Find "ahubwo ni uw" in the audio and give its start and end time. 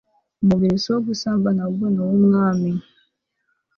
1.61-2.11